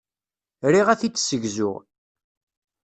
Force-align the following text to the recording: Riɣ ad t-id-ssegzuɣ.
Riɣ 0.71 0.87
ad 0.89 0.99
t-id-ssegzuɣ. 0.99 1.75